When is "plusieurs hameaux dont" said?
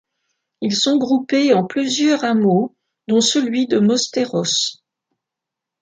1.63-3.21